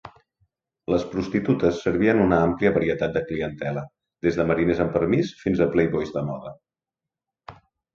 [0.93, 3.87] Les prostitutes servien una àmplia varietat de clientela,
[4.27, 6.61] des de mariners en permís fins a playboys de moda.